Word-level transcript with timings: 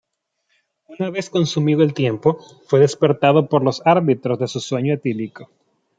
Una 0.87 1.11
vez 1.11 1.29
consumido 1.29 1.83
el 1.83 1.93
tiempo, 1.93 2.39
fue 2.65 2.79
despertado 2.79 3.47
por 3.47 3.63
los 3.63 3.83
árbitros 3.85 4.39
de 4.39 4.47
su 4.47 4.59
sueño 4.59 4.95
etílico. 4.95 5.51